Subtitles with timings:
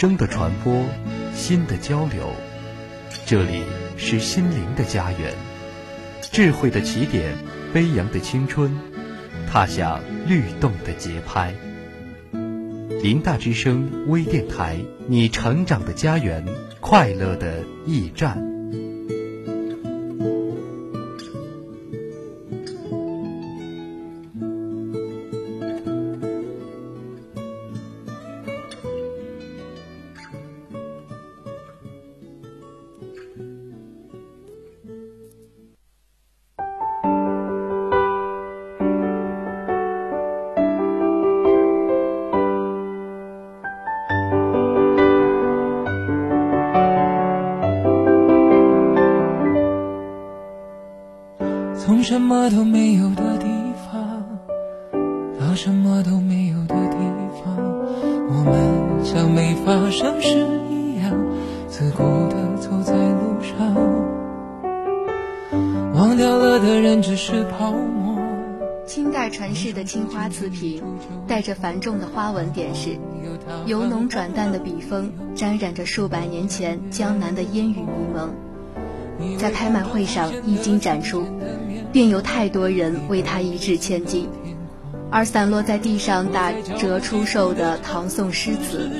[0.00, 0.84] 声的传播，
[1.34, 2.32] 心的交流。
[3.26, 3.64] 这里
[3.96, 5.34] 是心灵的家园，
[6.30, 7.36] 智慧的起点，
[7.72, 8.78] 飞扬的青春，
[9.50, 11.52] 踏响律动的节拍。
[13.02, 16.46] 林大之声微电台，你成长的家园，
[16.78, 18.57] 快乐的驿站。
[52.18, 53.46] 什么都没有的地
[53.86, 54.24] 方，
[55.38, 56.96] 到什么都没有的地
[57.38, 57.56] 方，
[58.28, 60.36] 我们像没发生事
[60.68, 61.16] 一样，
[61.68, 63.72] 自顾地走在路上。
[65.94, 68.18] 忘掉了的人只是泡沫。
[68.84, 70.82] 清代传世的青花瓷瓶，
[71.28, 72.98] 带着繁重的花纹点饰，
[73.64, 78.34] 由浓转淡的笔锋，沾染着数百年前江南的烟雨迷蒙。
[79.36, 81.24] 在拍卖会上一经展出，
[81.92, 84.28] 便有太多人为他一掷千金。
[85.10, 88.90] 而散落在地上打折出售的唐宋诗词，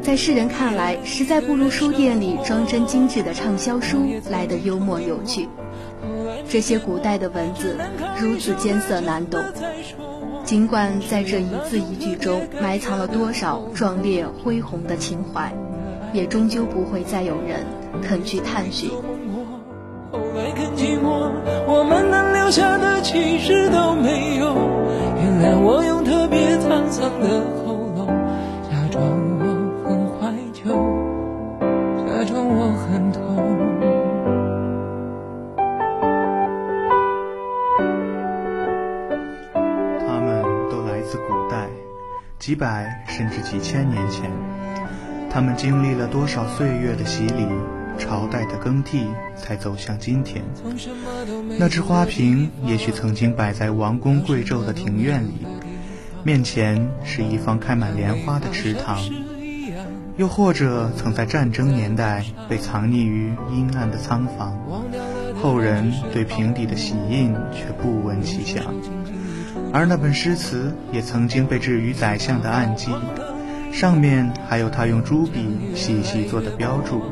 [0.00, 5.48] 在世人看来，实在不如书店里装帧精致的畅销书来的幽默有趣。
[6.48, 7.76] 这些古代的文字
[8.20, 9.42] 如此艰涩难懂，
[10.44, 15.52] 尽管在这一字一句中埋藏了多少壮烈恢宏的情怀，
[16.12, 17.66] 也终究不会再有人
[18.00, 18.90] 肯去探寻。
[20.12, 21.32] 百更寂寞，
[21.66, 24.54] 我们能留下的其实都没有。
[25.16, 28.06] 原谅我用特别沧桑的喉咙，
[28.70, 29.04] 假装
[29.38, 29.44] 我
[29.84, 30.72] 很怀旧，
[32.06, 33.20] 假装我很痛。
[40.00, 41.68] 他们都来自古代，
[42.38, 44.30] 几百甚至几千年前。
[45.28, 47.46] 他们经历了多少岁月的洗礼？
[47.98, 50.42] 朝代的更替，才走向今天。
[51.58, 55.46] 那只花瓶也许曾经摆在王公贵胄的庭院里，
[56.22, 58.96] 面前是一方开满莲花的池塘；
[60.16, 64.56] 又或者曾在战争年代被藏匿于阴暗的仓房，
[65.42, 68.64] 后人对瓶底的玺印却不闻其详。
[69.72, 72.90] 而那本诗词也曾经被置于宰相的案几，
[73.70, 77.02] 上面还有他用朱笔细细做的标注。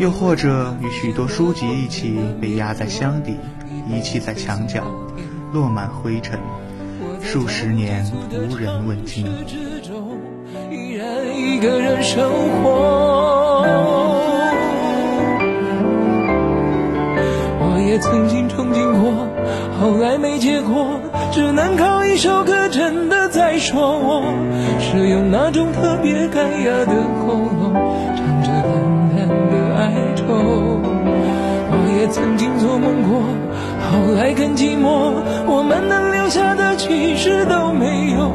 [0.00, 3.36] 又或者与许多书籍一起被压在箱底，
[3.86, 4.82] 遗弃在墙角，
[5.52, 6.38] 落满灰尘，
[7.20, 9.26] 数十年无人问津。
[10.70, 11.06] 依然
[11.36, 13.66] 一个人生活。
[17.60, 19.12] 我也曾经憧憬过，
[19.78, 20.98] 后来没结果，
[21.30, 24.22] 只能靠一首歌，真的在说我，
[24.80, 27.74] 是用那种特别干哑的喉咙。
[29.09, 29.09] 哀
[33.90, 35.12] 后来更寂寞。
[35.46, 38.30] 我们能留下的其实都没有。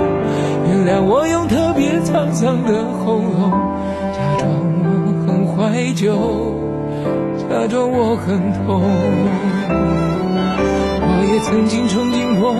[0.67, 3.51] 原谅我用特别沧桑的喉咙，
[4.11, 4.49] 假装
[4.83, 4.85] 我
[5.25, 6.05] 很怀旧，
[7.39, 8.81] 假装我很痛。
[11.07, 12.51] 我也曾经憧憬过，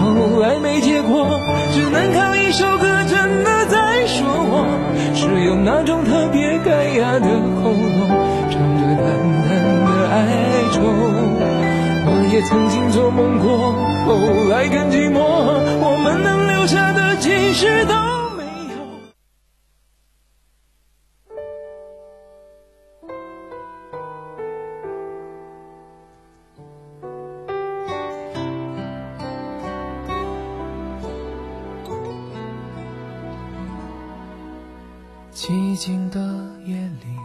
[0.00, 1.38] 后来没结果，
[1.72, 4.64] 只能靠一首歌，真的在说我。
[5.14, 7.28] 是用那种特别干哑的
[7.60, 8.08] 喉咙，
[8.48, 9.04] 唱着淡
[9.44, 9.48] 淡
[9.84, 10.16] 的哀
[10.72, 11.07] 愁。
[12.38, 13.72] 也曾经做梦过，
[14.06, 15.18] 后来更寂寞。
[15.18, 17.94] 我们能留下的，其实都。
[35.34, 36.20] 寂静的
[36.66, 37.18] 夜里，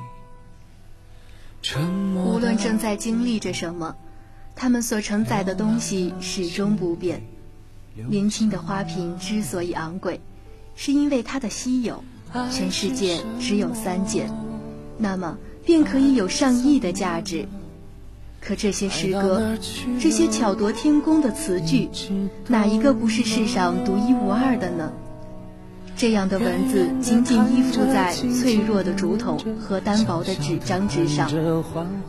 [2.16, 3.96] 无论正在经历着什么，
[4.56, 7.22] 他们所承载的东西始终不变。
[8.10, 10.20] 年轻的花瓶之所以昂贵，
[10.76, 12.04] 是因为它的稀有，
[12.52, 14.30] 全世界只有三件，
[14.98, 17.48] 那么便可以有上亿的价值。
[18.42, 19.58] 可这些诗歌，
[20.00, 21.88] 这些巧夺天工的词句，
[22.48, 24.92] 哪一个不是世上独一无二的呢？
[26.04, 31.30] 这样的文字仅仅依附在脆弱的竹筒和单薄的纸张之上，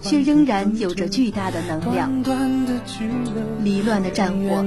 [0.02, 2.10] 却仍然有着巨大的能量。
[3.62, 4.64] 离乱的战火、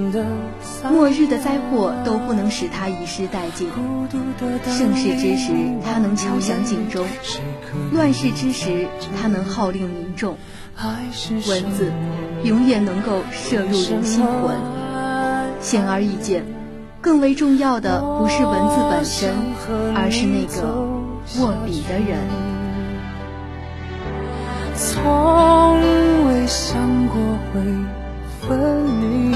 [0.89, 3.67] 末日的灾祸都不能使它遗失殆尽。
[4.65, 5.51] 盛世之时，
[5.83, 7.03] 它能敲响警钟；
[7.91, 8.87] 乱世之时，
[9.21, 10.37] 它能号令民众。
[11.49, 11.91] 文字
[12.45, 14.55] 永远能够摄入人心魂。
[15.59, 16.45] 显而易见，
[17.07, 19.33] 更为重要的不是文字本身，
[19.95, 20.67] 而是那个
[21.39, 22.19] 握笔的人。
[24.75, 25.79] 从
[26.27, 26.75] 未想
[27.07, 27.15] 过
[27.47, 27.61] 会
[28.41, 29.33] 分离，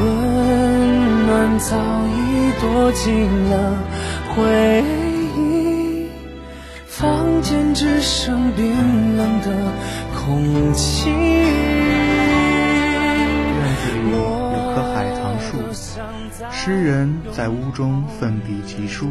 [0.00, 1.76] 温暖早
[2.08, 3.76] 已躲进了
[4.34, 4.82] 回
[5.36, 6.08] 忆，
[6.86, 7.42] 房。
[7.44, 9.50] 间只剩冰冷的
[10.16, 11.73] 空气。
[16.50, 19.10] 诗人在屋中奋笔疾书，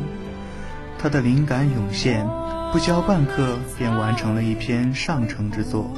[0.98, 2.28] 他的灵感涌现，
[2.72, 5.94] 不教半刻便完成了一篇上乘之作。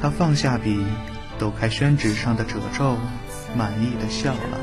[0.00, 0.84] 他放下笔，
[1.38, 2.96] 抖开宣纸上的褶皱，
[3.56, 4.58] 满意的笑了。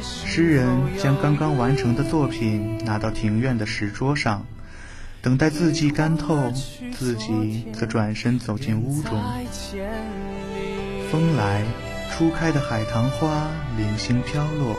[0.00, 0.66] 诗人
[0.98, 4.44] 将刚刚完成的作品拿到庭院的石桌上。
[5.22, 6.52] 等待字迹干透，
[6.90, 9.22] 自己则转身走进屋中。
[11.12, 11.62] 风来，
[12.12, 14.76] 初开的海棠花零星飘落，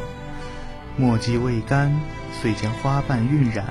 [0.96, 1.92] 墨迹未干，
[2.40, 3.66] 遂将花瓣晕染。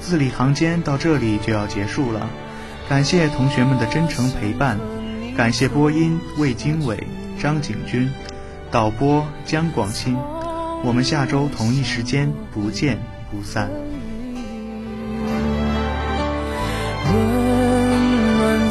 [0.00, 2.28] 字里行间到这里就要结束了，
[2.88, 4.78] 感谢同学们的真诚陪伴，
[5.36, 7.06] 感谢播音魏经纬、
[7.38, 8.10] 张景军，
[8.70, 10.16] 导播姜广清。
[10.82, 12.98] 我们下周同一时间不见
[13.30, 13.70] 不散。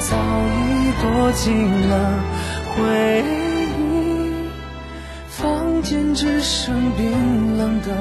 [0.01, 2.19] 早已躲进了
[2.81, 4.49] 回忆，
[5.29, 7.95] 房间只剩冰冷的。